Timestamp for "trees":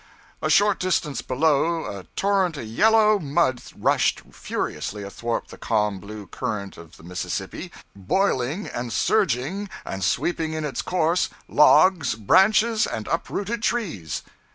13.61-14.23